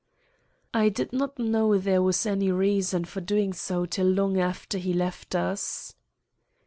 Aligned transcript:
"I 0.73 0.89
did 0.89 1.13
not 1.13 1.37
know 1.37 1.77
there 1.77 2.01
was 2.01 2.25
any 2.25 2.51
reason 2.51 3.05
for 3.05 3.21
doing 3.21 3.53
so 3.53 3.85
till 3.85 4.07
long 4.07 4.39
after 4.39 4.79
he 4.79 4.93
left 4.95 5.35
us." 5.35 5.93